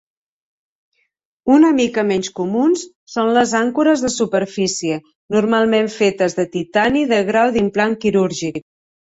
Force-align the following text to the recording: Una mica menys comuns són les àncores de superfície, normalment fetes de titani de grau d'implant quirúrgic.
Una 1.55 1.69
mica 1.79 2.03
menys 2.11 2.29
comuns 2.39 2.85
són 3.17 3.29
les 3.37 3.53
àncores 3.61 4.03
de 4.07 4.11
superfície, 4.15 4.97
normalment 5.37 5.93
fetes 5.99 6.37
de 6.41 6.47
titani 6.57 7.07
de 7.15 7.23
grau 7.31 7.57
d'implant 7.61 7.97
quirúrgic. 8.07 8.63